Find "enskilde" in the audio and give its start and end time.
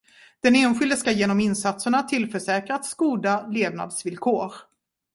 0.55-0.95